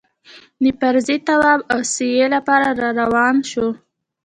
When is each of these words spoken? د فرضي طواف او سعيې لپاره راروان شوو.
د 0.63 0.65
فرضي 0.79 1.17
طواف 1.27 1.59
او 1.73 1.79
سعيې 1.93 2.25
لپاره 2.35 2.65
راروان 2.81 3.35
شوو. 3.49 3.69